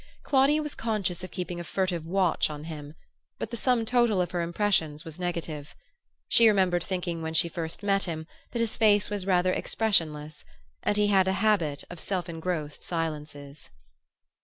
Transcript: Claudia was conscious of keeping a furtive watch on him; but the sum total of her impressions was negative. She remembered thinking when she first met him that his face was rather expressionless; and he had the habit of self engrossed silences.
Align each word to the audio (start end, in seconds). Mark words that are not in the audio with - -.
Claudia 0.23 0.63
was 0.63 0.73
conscious 0.73 1.23
of 1.23 1.29
keeping 1.29 1.59
a 1.59 1.63
furtive 1.63 2.07
watch 2.07 2.49
on 2.49 2.63
him; 2.63 2.95
but 3.37 3.51
the 3.51 3.55
sum 3.55 3.85
total 3.85 4.19
of 4.19 4.31
her 4.31 4.41
impressions 4.41 5.05
was 5.05 5.19
negative. 5.19 5.75
She 6.27 6.47
remembered 6.47 6.83
thinking 6.83 7.21
when 7.21 7.35
she 7.35 7.47
first 7.47 7.83
met 7.83 8.05
him 8.05 8.25
that 8.49 8.57
his 8.61 8.77
face 8.77 9.11
was 9.11 9.27
rather 9.27 9.53
expressionless; 9.53 10.43
and 10.81 10.97
he 10.97 11.09
had 11.09 11.27
the 11.27 11.33
habit 11.33 11.83
of 11.91 11.99
self 11.99 12.27
engrossed 12.27 12.81
silences. 12.81 13.69